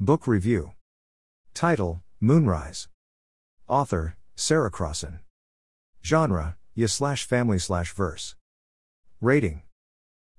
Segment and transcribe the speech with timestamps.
[0.00, 0.74] Book Review.
[1.54, 2.86] Title Moonrise.
[3.66, 5.18] Author Sarah Crossan.
[6.04, 8.36] Genre Ya slash family slash verse.
[9.20, 9.62] Rating.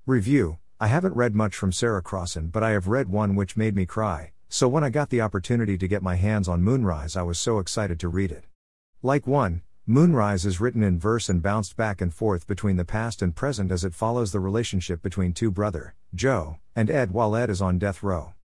[0.05, 3.75] Review I haven't read much from Sarah Crossan, but I have read one which made
[3.75, 7.23] me cry, so when I got the opportunity to get my hands on Moonrise, I
[7.23, 8.45] was so excited to read it.
[9.03, 13.21] Like one, Moonrise is written in verse and bounced back and forth between the past
[13.21, 17.49] and present as it follows the relationship between two brother, Joe, and Ed while Ed
[17.49, 18.35] is on death row.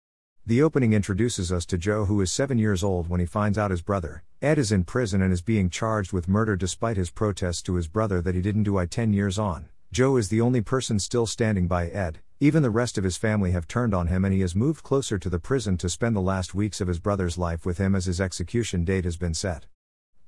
[0.47, 3.71] The opening introduces us to Joe, who is seven years old when he finds out
[3.71, 7.63] his brother, Ed, is in prison and is being charged with murder despite his protests
[7.63, 9.71] to his brother that he didn't do I 10 years on.
[9.91, 13.53] Joe is the only person still standing by Ed, even the rest of his family
[13.53, 16.21] have turned on him and he has moved closer to the prison to spend the
[16.21, 19.65] last weeks of his brother's life with him as his execution date has been set.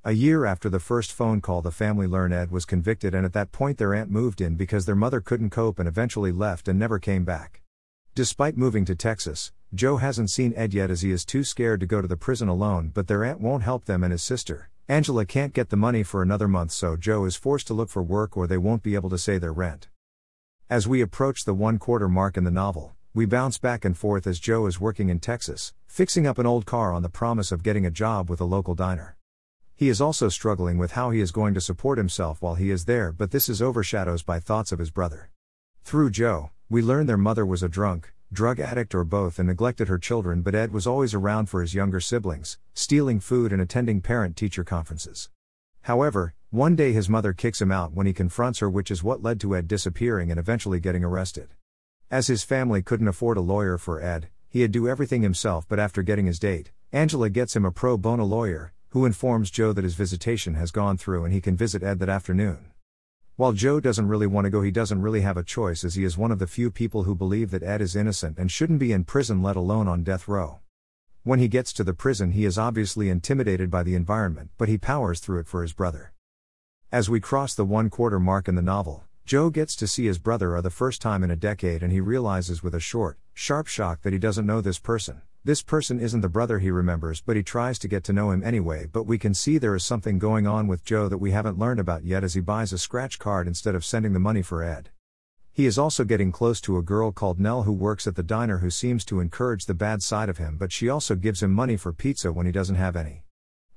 [0.03, 3.33] A year after the first phone call, the family learn Ed was convicted, and at
[3.33, 6.79] that point, their aunt moved in because their mother couldn't cope and eventually left and
[6.79, 7.61] never came back.
[8.15, 11.85] Despite moving to Texas, Joe hasn't seen Ed yet as he is too scared to
[11.85, 15.25] go to the prison alone, but their aunt won't help them and his sister, Angela,
[15.25, 18.37] can't get the money for another month, so Joe is forced to look for work
[18.37, 19.89] or they won't be able to pay their rent.
[20.69, 24.25] As we approach the one quarter mark in the novel, we bounce back and forth
[24.25, 27.63] as Joe is working in Texas, fixing up an old car on the promise of
[27.63, 29.17] getting a job with a local diner.
[29.75, 32.85] He is also struggling with how he is going to support himself while he is
[32.85, 35.31] there, but this is overshadowed by thoughts of his brother.
[35.83, 39.87] Through Joe, we learn their mother was a drunk, drug addict, or both and neglected
[39.87, 44.01] her children, but Ed was always around for his younger siblings, stealing food and attending
[44.01, 45.29] parent teacher conferences.
[45.81, 49.23] However, one day his mother kicks him out when he confronts her, which is what
[49.23, 51.49] led to Ed disappearing and eventually getting arrested.
[52.09, 56.03] As his family couldn't afford a lawyer for Ed, he'd do everything himself, but after
[56.03, 59.95] getting his date, Angela gets him a pro bono lawyer, who informs Joe that his
[59.95, 62.71] visitation has gone through and he can visit Ed that afternoon.
[63.37, 66.03] While Joe doesn't really want to go, he doesn't really have a choice as he
[66.03, 68.91] is one of the few people who believe that Ed is innocent and shouldn't be
[68.91, 70.61] in prison, let alone on death row.
[71.21, 74.79] When he gets to the prison, he is obviously intimidated by the environment, but he
[74.79, 76.13] powers through it for his brother.
[76.91, 80.17] As we cross the one quarter mark in the novel, Joe gets to see his
[80.17, 83.67] brother for the first time in a decade and he realizes with a short, sharp
[83.67, 85.21] shock that he doesn't know this person.
[85.47, 88.43] This person isn't the brother he remembers, but he tries to get to know him
[88.43, 88.85] anyway.
[88.85, 91.79] But we can see there is something going on with Joe that we haven't learned
[91.79, 94.89] about yet as he buys a scratch card instead of sending the money for Ed.
[95.53, 98.57] He is also getting close to a girl called Nell who works at the diner
[98.57, 101.77] who seems to encourage the bad side of him, but she also gives him money
[101.77, 103.23] for pizza when he doesn't have any.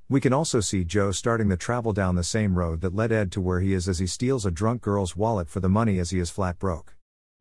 [0.08, 3.30] We can also see Joe starting the travel down the same road that led Ed
[3.30, 6.10] to where he is as he steals a drunk girl's wallet for the money as
[6.10, 6.96] he is flat broke.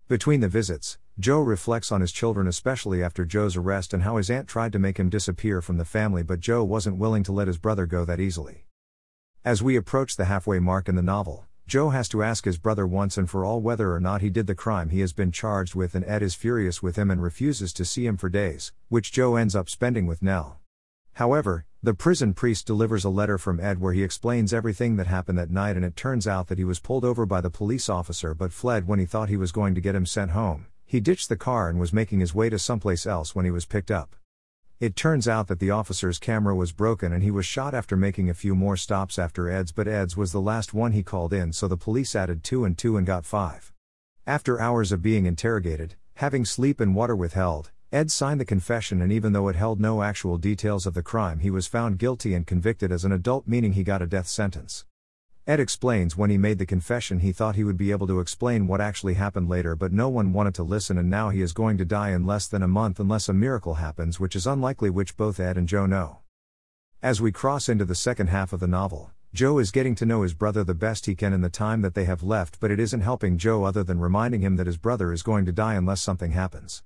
[0.08, 4.30] Between the visits, Joe reflects on his children, especially after Joe's arrest, and how his
[4.30, 7.48] aunt tried to make him disappear from the family, but Joe wasn't willing to let
[7.50, 8.64] his brother go that easily.
[9.44, 12.88] As we approach the halfway mark in the novel, Joe has to ask his brother
[12.88, 15.76] once and for all whether or not he did the crime he has been charged
[15.76, 19.12] with, and Ed is furious with him and refuses to see him for days, which
[19.12, 20.62] Joe ends up spending with Nell.
[21.16, 25.38] However, the prison priest delivers a letter from Ed where he explains everything that happened
[25.38, 28.34] that night, and it turns out that he was pulled over by the police officer
[28.34, 30.68] but fled when he thought he was going to get him sent home.
[30.90, 33.64] He ditched the car and was making his way to someplace else when he was
[33.64, 34.16] picked up.
[34.80, 38.28] It turns out that the officer's camera was broken and he was shot after making
[38.28, 41.54] a few more stops after Ed's, but Ed's was the last one he called in,
[41.54, 43.72] so the police added two and two and got five.
[44.26, 49.12] After hours of being interrogated, having sleep and water withheld, Ed signed the confession, and
[49.12, 52.48] even though it held no actual details of the crime, he was found guilty and
[52.48, 54.86] convicted as an adult, meaning he got a death sentence.
[55.50, 58.68] Ed explains when he made the confession he thought he would be able to explain
[58.68, 61.76] what actually happened later, but no one wanted to listen, and now he is going
[61.80, 65.18] to die in less than a month unless a miracle happens, which is unlikely, which
[65.18, 66.20] both Ed and Joe know.
[67.02, 70.22] As we cross into the second half of the novel, Joe is getting to know
[70.22, 72.80] his brother the best he can in the time that they have left, but it
[72.80, 76.00] isn't helping Joe other than reminding him that his brother is going to die unless
[76.00, 76.84] something happens.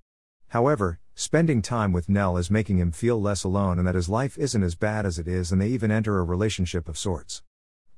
[0.48, 4.38] However, spending time with Nell is making him feel less alone and that his life
[4.38, 7.44] isn't as bad as it is, and they even enter a relationship of sorts.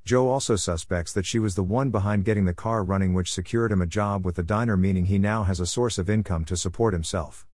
[0.06, 3.72] Joe also suspects that she was the one behind getting the car running, which secured
[3.72, 6.56] him a job with the diner, meaning he now has a source of income to
[6.56, 7.48] support himself.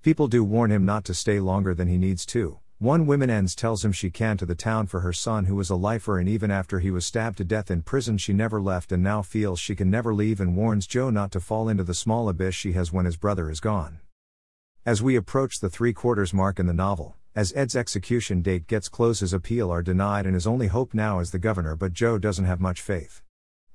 [0.00, 2.60] People do warn him not to stay longer than he needs to.
[2.78, 5.68] One woman ends tells him she can to the town for her son who was
[5.68, 8.90] a lifer and even after he was stabbed to death in prison she never left
[8.90, 11.92] and now feels she can never leave and warns Joe not to fall into the
[11.92, 13.98] small abyss she has when his brother is gone.
[14.86, 18.88] As we approach the three quarters mark in the novel, as Ed's execution date gets
[18.88, 21.76] close, his appeal are denied, and his only hope now is the governor.
[21.76, 23.22] But Joe doesn't have much faith.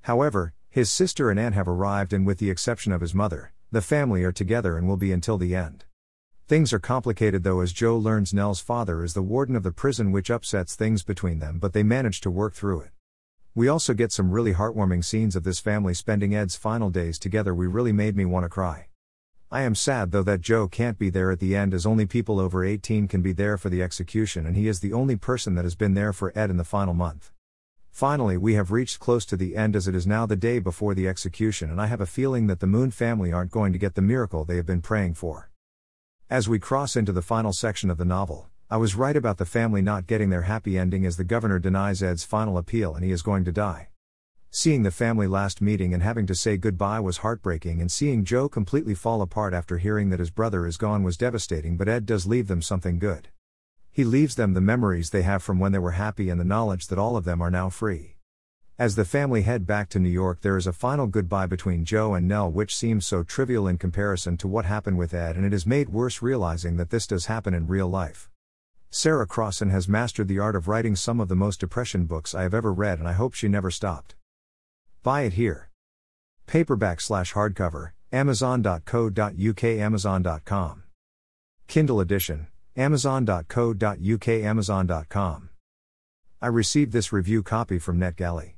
[0.02, 3.80] However, his sister and aunt have arrived, and with the exception of his mother, the
[3.80, 5.86] family are together and will be until the end.
[6.46, 10.12] Things are complicated though, as Joe learns Nell's father is the warden of the prison,
[10.12, 12.90] which upsets things between them, but they manage to work through it.
[13.54, 17.54] We also get some really heartwarming scenes of this family spending Ed's final days together,
[17.54, 18.88] we really made me want to cry.
[19.50, 22.40] I am sad though that Joe can't be there at the end as only people
[22.40, 25.64] over 18 can be there for the execution and he is the only person that
[25.64, 27.30] has been there for Ed in the final month.
[27.90, 30.94] Finally, we have reached close to the end as it is now the day before
[30.94, 33.94] the execution, and I have a feeling that the Moon family aren't going to get
[33.94, 35.48] the miracle they have been praying for.
[36.28, 39.44] As we cross into the final section of the novel, I was right about the
[39.44, 43.12] family not getting their happy ending as the governor denies Ed's final appeal and he
[43.12, 43.90] is going to die.
[44.56, 48.48] Seeing the family last meeting and having to say goodbye was heartbreaking, and seeing Joe
[48.48, 52.24] completely fall apart after hearing that his brother is gone was devastating, but Ed does
[52.24, 53.30] leave them something good.
[53.90, 56.86] He leaves them the memories they have from when they were happy and the knowledge
[56.86, 58.14] that all of them are now free.
[58.78, 62.14] As the family head back to New York, there is a final goodbye between Joe
[62.14, 65.52] and Nell, which seems so trivial in comparison to what happened with Ed, and it
[65.52, 68.30] is made worse realizing that this does happen in real life.
[68.88, 72.42] Sarah Crossan has mastered the art of writing some of the most depression books I
[72.42, 74.14] have ever read, and I hope she never stopped.
[75.04, 75.68] Buy it here.
[76.46, 80.82] Paperback slash hardcover, amazon.co.uk, amazon.com.
[81.68, 82.46] Kindle edition,
[82.76, 85.50] amazon.co.uk amazon.com.
[86.42, 88.52] I received this review copy from NetGalley.